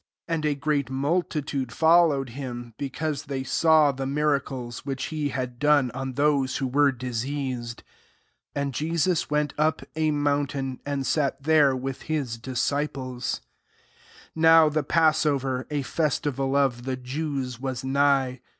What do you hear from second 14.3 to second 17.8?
Now the passover (a festival of the Jews)